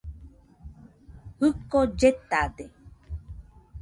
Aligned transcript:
Jɨko 1.39 1.79
lletade. 1.99 2.65